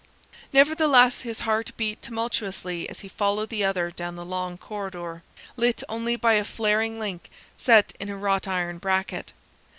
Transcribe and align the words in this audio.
Nevertheless, 0.51 1.21
his 1.21 1.41
heart 1.41 1.73
beat 1.77 2.01
tumultuously 2.01 2.89
as 2.89 3.01
he 3.01 3.07
followed 3.07 3.49
the 3.49 3.63
other 3.63 3.91
down 3.91 4.15
the 4.15 4.25
long 4.25 4.57
corridor, 4.57 5.21
lit 5.57 5.83
only 5.87 6.15
by 6.15 6.33
a 6.33 6.43
flaring 6.43 6.97
link 6.97 7.29
set 7.55 7.93
in 7.99 8.09
a 8.09 8.17
wrought 8.17 8.47
iron 8.47 8.79
bracket. 8.79 9.33